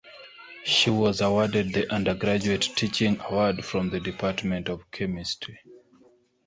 [0.65, 5.59] She was awarded the undergraduate teaching award from the Department of Chemistry.